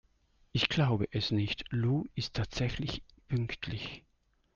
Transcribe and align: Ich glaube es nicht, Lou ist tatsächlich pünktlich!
Ich 0.51 0.67
glaube 0.67 1.07
es 1.11 1.29
nicht, 1.29 1.65
Lou 1.69 2.05
ist 2.15 2.33
tatsächlich 2.33 3.03
pünktlich! 3.27 4.03